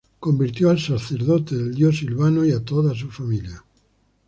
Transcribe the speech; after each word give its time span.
Convirtió 0.19 0.71
al 0.71 0.79
sacerdote 0.79 1.53
del 1.55 1.75
dios 1.75 1.99
Silvano 1.99 2.43
y 2.43 2.51
a 2.53 2.65
toda 2.65 2.95
su 2.95 3.11
familia. 3.11 3.63